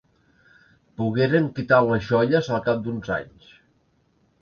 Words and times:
Pogueren 1.01 1.51
quitar 1.59 1.81
les 1.91 2.09
joies 2.09 2.53
al 2.57 2.67
cap 2.71 2.85
d'uns 2.89 3.15
anys. 3.23 3.57